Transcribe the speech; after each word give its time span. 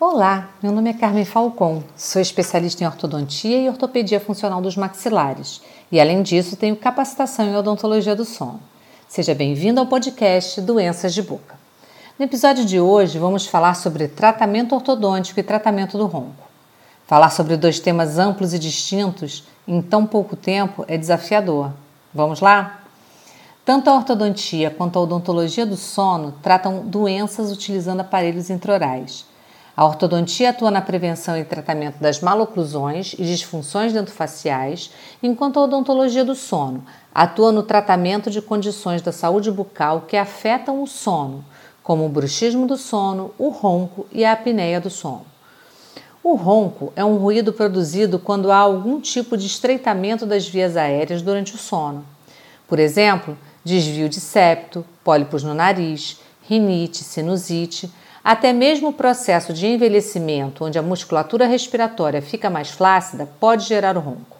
Olá, 0.00 0.50
meu 0.62 0.70
nome 0.70 0.90
é 0.90 0.92
Carmen 0.92 1.24
Falcon, 1.24 1.82
sou 1.96 2.22
especialista 2.22 2.84
em 2.84 2.86
ortodontia 2.86 3.58
e 3.58 3.68
ortopedia 3.68 4.20
funcional 4.20 4.62
dos 4.62 4.76
maxilares 4.76 5.60
e, 5.90 6.00
além 6.00 6.22
disso, 6.22 6.54
tenho 6.54 6.76
capacitação 6.76 7.46
em 7.46 7.56
odontologia 7.56 8.14
do 8.14 8.24
sono. 8.24 8.60
Seja 9.08 9.34
bem-vindo 9.34 9.80
ao 9.80 9.86
podcast 9.86 10.60
Doenças 10.60 11.12
de 11.12 11.20
Boca. 11.20 11.58
No 12.16 12.24
episódio 12.24 12.64
de 12.64 12.78
hoje, 12.78 13.18
vamos 13.18 13.48
falar 13.48 13.74
sobre 13.74 14.06
tratamento 14.06 14.72
ortodôntico 14.72 15.40
e 15.40 15.42
tratamento 15.42 15.98
do 15.98 16.06
ronco. 16.06 16.46
Falar 17.04 17.30
sobre 17.30 17.56
dois 17.56 17.80
temas 17.80 18.20
amplos 18.20 18.54
e 18.54 18.58
distintos 18.60 19.42
em 19.66 19.82
tão 19.82 20.06
pouco 20.06 20.36
tempo 20.36 20.84
é 20.86 20.96
desafiador. 20.96 21.72
Vamos 22.14 22.38
lá? 22.38 22.82
Tanto 23.64 23.90
a 23.90 23.96
ortodontia 23.96 24.70
quanto 24.70 24.96
a 24.96 25.02
odontologia 25.02 25.66
do 25.66 25.76
sono 25.76 26.34
tratam 26.40 26.86
doenças 26.86 27.50
utilizando 27.50 27.98
aparelhos 27.98 28.48
intraorais. 28.48 29.26
A 29.78 29.84
ortodontia 29.84 30.50
atua 30.50 30.72
na 30.72 30.82
prevenção 30.82 31.36
e 31.36 31.44
tratamento 31.44 32.00
das 32.00 32.20
maloclusões 32.20 33.12
e 33.12 33.22
disfunções 33.22 33.92
dentofaciais, 33.92 34.90
enquanto 35.22 35.60
a 35.60 35.62
odontologia 35.62 36.24
do 36.24 36.34
sono 36.34 36.84
atua 37.14 37.52
no 37.52 37.62
tratamento 37.62 38.28
de 38.28 38.42
condições 38.42 39.02
da 39.02 39.12
saúde 39.12 39.52
bucal 39.52 40.00
que 40.00 40.16
afetam 40.16 40.82
o 40.82 40.86
sono, 40.88 41.44
como 41.80 42.04
o 42.04 42.08
bruxismo 42.08 42.66
do 42.66 42.76
sono, 42.76 43.32
o 43.38 43.50
ronco 43.50 44.04
e 44.10 44.24
a 44.24 44.32
apneia 44.32 44.80
do 44.80 44.90
sono. 44.90 45.24
O 46.24 46.34
ronco 46.34 46.92
é 46.96 47.04
um 47.04 47.16
ruído 47.16 47.52
produzido 47.52 48.18
quando 48.18 48.50
há 48.50 48.56
algum 48.56 49.00
tipo 49.00 49.36
de 49.36 49.46
estreitamento 49.46 50.26
das 50.26 50.48
vias 50.48 50.76
aéreas 50.76 51.22
durante 51.22 51.54
o 51.54 51.58
sono. 51.58 52.04
Por 52.66 52.80
exemplo, 52.80 53.38
desvio 53.64 54.08
de 54.08 54.18
septo, 54.18 54.84
pólipos 55.04 55.44
no 55.44 55.54
nariz, 55.54 56.18
rinite, 56.48 57.04
sinusite, 57.04 57.88
até 58.30 58.52
mesmo 58.52 58.88
o 58.88 58.92
processo 58.92 59.54
de 59.54 59.66
envelhecimento, 59.66 60.62
onde 60.62 60.78
a 60.78 60.82
musculatura 60.82 61.46
respiratória 61.46 62.20
fica 62.20 62.50
mais 62.50 62.68
flácida, 62.68 63.26
pode 63.40 63.64
gerar 63.64 63.96
o 63.96 64.00
ronco. 64.00 64.36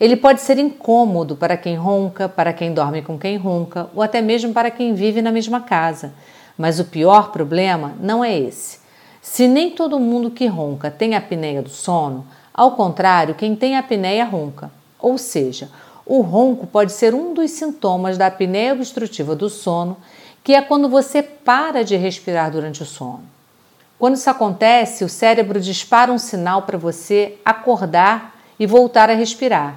Ele 0.00 0.16
pode 0.16 0.40
ser 0.40 0.58
incômodo 0.58 1.36
para 1.36 1.56
quem 1.56 1.76
ronca, 1.76 2.28
para 2.28 2.52
quem 2.52 2.74
dorme 2.74 3.02
com 3.02 3.16
quem 3.16 3.36
ronca 3.36 3.88
ou 3.94 4.02
até 4.02 4.20
mesmo 4.20 4.52
para 4.52 4.68
quem 4.68 4.94
vive 4.94 5.22
na 5.22 5.30
mesma 5.30 5.60
casa. 5.60 6.12
Mas 6.58 6.80
o 6.80 6.86
pior 6.86 7.30
problema 7.30 7.92
não 8.00 8.24
é 8.24 8.36
esse. 8.36 8.80
Se 9.22 9.46
nem 9.46 9.70
todo 9.70 10.00
mundo 10.00 10.32
que 10.32 10.48
ronca 10.48 10.90
tem 10.90 11.14
apneia 11.14 11.62
do 11.62 11.70
sono, 11.70 12.26
ao 12.52 12.72
contrário, 12.72 13.36
quem 13.36 13.54
tem 13.54 13.76
apneia 13.76 14.24
ronca. 14.24 14.72
Ou 14.98 15.18
seja, 15.18 15.70
o 16.04 16.20
ronco 16.20 16.66
pode 16.66 16.90
ser 16.90 17.14
um 17.14 17.32
dos 17.32 17.52
sintomas 17.52 18.18
da 18.18 18.26
apneia 18.26 18.72
obstrutiva 18.72 19.36
do 19.36 19.48
sono 19.48 19.98
que 20.44 20.54
é 20.54 20.60
quando 20.60 20.90
você 20.90 21.22
para 21.22 21.82
de 21.82 21.96
respirar 21.96 22.50
durante 22.50 22.82
o 22.82 22.86
sono. 22.86 23.24
Quando 23.98 24.16
isso 24.16 24.28
acontece, 24.28 25.02
o 25.02 25.08
cérebro 25.08 25.58
dispara 25.58 26.12
um 26.12 26.18
sinal 26.18 26.62
para 26.62 26.76
você 26.76 27.38
acordar 27.42 28.36
e 28.60 28.66
voltar 28.66 29.08
a 29.08 29.14
respirar. 29.14 29.76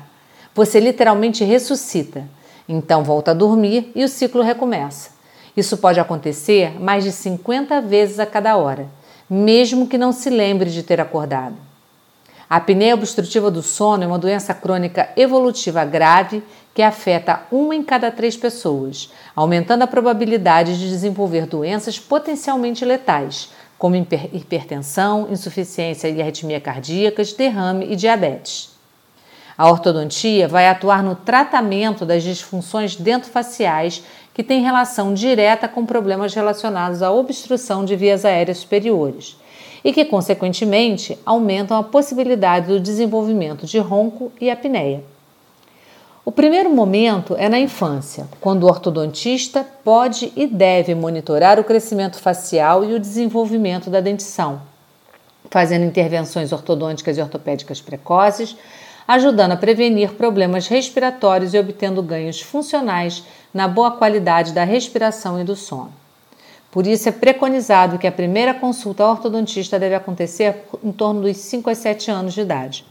Você 0.53 0.81
literalmente 0.81 1.45
ressuscita. 1.45 2.25
Então 2.67 3.01
volta 3.01 3.31
a 3.31 3.33
dormir 3.33 3.91
e 3.95 4.03
o 4.03 4.09
ciclo 4.09 4.43
recomeça. 4.43 5.11
Isso 5.55 5.77
pode 5.77 6.01
acontecer 6.01 6.77
mais 6.79 7.05
de 7.05 7.13
50 7.13 7.79
vezes 7.81 8.19
a 8.19 8.25
cada 8.25 8.57
hora, 8.57 8.87
mesmo 9.29 9.87
que 9.87 9.97
não 9.97 10.11
se 10.11 10.29
lembre 10.29 10.69
de 10.69 10.83
ter 10.83 10.99
acordado. 10.99 11.66
A 12.49 12.55
apneia 12.55 12.95
obstrutiva 12.95 13.51
do 13.51 13.61
sono 13.61 14.05
é 14.05 14.07
uma 14.07 14.17
doença 14.17 14.53
crônica 14.53 15.09
evolutiva 15.17 15.83
grave 15.83 16.41
que 16.73 16.81
afeta 16.81 17.41
uma 17.51 17.75
em 17.75 17.83
cada 17.83 18.09
três 18.09 18.37
pessoas, 18.37 19.11
aumentando 19.35 19.81
a 19.81 19.87
probabilidade 19.87 20.79
de 20.79 20.87
desenvolver 20.87 21.45
doenças 21.45 21.99
potencialmente 21.99 22.85
letais, 22.85 23.49
como 23.77 23.97
hipertensão, 23.97 25.27
insuficiência 25.29 26.07
e 26.07 26.21
arritmia 26.21 26.61
cardíacas, 26.61 27.33
derrame 27.33 27.91
e 27.91 27.97
diabetes. 27.97 28.69
A 29.57 29.69
ortodontia 29.69 30.47
vai 30.47 30.69
atuar 30.69 31.03
no 31.03 31.15
tratamento 31.15 32.05
das 32.05 32.23
disfunções 32.23 32.95
dentofaciais 32.95 34.03
que 34.33 34.43
têm 34.43 34.61
relação 34.61 35.13
direta 35.13 35.67
com 35.67 35.85
problemas 35.85 36.33
relacionados 36.33 37.01
à 37.01 37.11
obstrução 37.11 37.83
de 37.83 37.95
vias 37.95 38.23
aéreas 38.23 38.59
superiores 38.59 39.35
e 39.83 39.93
que, 39.93 40.05
consequentemente, 40.05 41.17
aumentam 41.25 41.77
a 41.77 41.83
possibilidade 41.83 42.67
do 42.67 42.79
desenvolvimento 42.79 43.65
de 43.65 43.79
ronco 43.79 44.31
e 44.39 44.49
apneia. 44.49 45.03
O 46.27 46.31
primeiro 46.31 46.69
momento 46.69 47.37
é 47.37 47.47
na 47.47 47.57
infância, 47.57 48.27
quando 48.41 48.63
o 48.63 48.67
ortodontista 48.67 49.65
pode 49.81 50.33
e 50.35 50.45
deve 50.45 50.93
monitorar 50.93 51.57
o 51.57 51.63
crescimento 51.63 52.19
facial 52.19 52.83
e 52.83 52.93
o 52.93 52.99
desenvolvimento 52.99 53.89
da 53.89 54.01
dentição, 54.01 54.61
fazendo 55.49 55.85
intervenções 55.85 56.51
ortodônticas 56.51 57.17
e 57.17 57.21
ortopédicas 57.21 57.79
precoces, 57.79 58.57
ajudando 59.07 59.53
a 59.53 59.57
prevenir 59.57 60.15
problemas 60.15 60.67
respiratórios 60.67 61.53
e 61.53 61.59
obtendo 61.59 62.03
ganhos 62.03 62.41
funcionais 62.41 63.23
na 63.53 63.65
boa 63.65 63.91
qualidade 63.91 64.51
da 64.51 64.65
respiração 64.65 65.39
e 65.39 65.45
do 65.45 65.55
sono. 65.55 65.93
Por 66.77 66.85
isso, 66.85 67.09
é 67.09 67.11
preconizado 67.11 67.97
que 67.97 68.05
a 68.05 68.11
primeira 68.11 68.53
consulta 68.53 69.01
ao 69.01 69.09
ortodontista 69.09 69.79
deve 69.79 69.95
acontecer 69.95 70.63
em 70.83 70.91
torno 70.91 71.21
dos 71.23 71.35
5 71.37 71.71
a 71.71 71.73
7 71.73 72.11
anos 72.11 72.35
de 72.35 72.41
idade. 72.41 72.85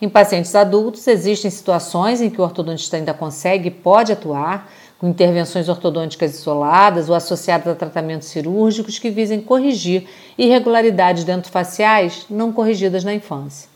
Em 0.00 0.08
pacientes 0.08 0.56
adultos, 0.56 1.06
existem 1.06 1.48
situações 1.48 2.20
em 2.20 2.28
que 2.28 2.40
o 2.40 2.44
ortodontista 2.44 2.96
ainda 2.96 3.14
consegue 3.14 3.68
e 3.68 3.70
pode 3.70 4.10
atuar, 4.10 4.68
com 4.98 5.06
intervenções 5.06 5.68
ortodônticas 5.68 6.34
isoladas 6.34 7.08
ou 7.08 7.14
associadas 7.14 7.68
a 7.68 7.76
tratamentos 7.76 8.26
cirúrgicos 8.26 8.98
que 8.98 9.08
visem 9.08 9.40
corrigir 9.40 10.08
irregularidades 10.36 11.22
dentofaciais 11.22 12.26
não 12.28 12.52
corrigidas 12.52 13.04
na 13.04 13.14
infância. 13.14 13.68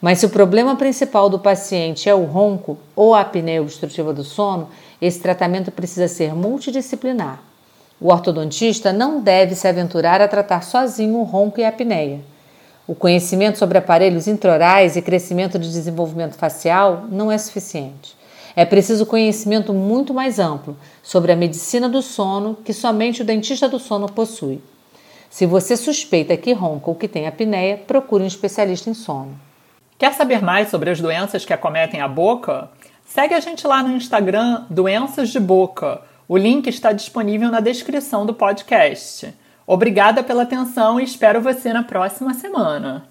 Mas 0.00 0.20
se 0.20 0.26
o 0.26 0.30
problema 0.30 0.76
principal 0.76 1.28
do 1.28 1.40
paciente 1.40 2.08
é 2.08 2.14
o 2.14 2.22
ronco 2.22 2.78
ou 2.94 3.16
a 3.16 3.22
apneia 3.22 3.62
obstrutiva 3.62 4.12
do 4.12 4.22
sono, 4.22 4.68
esse 5.02 5.18
tratamento 5.18 5.72
precisa 5.72 6.06
ser 6.06 6.36
multidisciplinar. 6.36 7.49
O 8.00 8.08
ortodontista 8.08 8.94
não 8.94 9.20
deve 9.20 9.54
se 9.54 9.68
aventurar 9.68 10.22
a 10.22 10.28
tratar 10.28 10.62
sozinho 10.62 11.18
o 11.18 11.22
ronco 11.22 11.60
e 11.60 11.64
a 11.64 11.68
apneia. 11.68 12.20
O 12.86 12.94
conhecimento 12.94 13.58
sobre 13.58 13.76
aparelhos 13.76 14.26
intraorais 14.26 14.96
e 14.96 15.02
crescimento 15.02 15.58
de 15.58 15.70
desenvolvimento 15.70 16.34
facial 16.34 17.04
não 17.10 17.30
é 17.30 17.36
suficiente. 17.36 18.16
É 18.56 18.64
preciso 18.64 19.04
conhecimento 19.04 19.74
muito 19.74 20.14
mais 20.14 20.38
amplo 20.38 20.76
sobre 21.02 21.30
a 21.30 21.36
medicina 21.36 21.88
do 21.88 22.00
sono 22.00 22.56
que 22.64 22.72
somente 22.72 23.20
o 23.20 23.24
dentista 23.24 23.68
do 23.68 23.78
sono 23.78 24.10
possui. 24.10 24.62
Se 25.28 25.44
você 25.44 25.76
suspeita 25.76 26.36
que 26.36 26.52
ronca 26.52 26.88
ou 26.90 26.96
que 26.96 27.06
tem 27.06 27.28
apneia, 27.28 27.76
procure 27.76 28.24
um 28.24 28.26
especialista 28.26 28.88
em 28.88 28.94
sono. 28.94 29.38
Quer 29.98 30.14
saber 30.14 30.42
mais 30.42 30.70
sobre 30.70 30.90
as 30.90 31.00
doenças 31.00 31.44
que 31.44 31.52
acometem 31.52 32.00
a 32.00 32.08
boca? 32.08 32.70
Segue 33.06 33.34
a 33.34 33.40
gente 33.40 33.66
lá 33.66 33.82
no 33.82 33.94
Instagram 33.94 34.64
Doenças 34.70 35.28
de 35.28 35.38
Boca 35.38 36.00
o 36.30 36.36
link 36.36 36.68
está 36.68 36.92
disponível 36.92 37.50
na 37.50 37.58
descrição 37.58 38.24
do 38.24 38.32
podcast. 38.32 39.34
Obrigada 39.66 40.22
pela 40.22 40.44
atenção 40.44 41.00
e 41.00 41.02
espero 41.02 41.40
você 41.40 41.72
na 41.72 41.82
próxima 41.82 42.34
semana. 42.34 43.09